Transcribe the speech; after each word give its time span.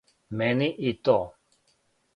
Мени 0.37 0.69
и 0.91 0.95
то. 1.09 1.19